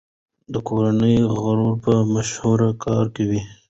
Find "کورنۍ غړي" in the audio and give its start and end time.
0.67-1.71